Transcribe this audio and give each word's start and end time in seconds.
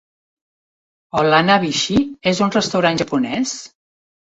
El 1.21 1.29
Hanabishi 1.41 1.99
és 2.33 2.41
un 2.47 2.55
restaurant 2.57 3.01
japonès? 3.05 3.57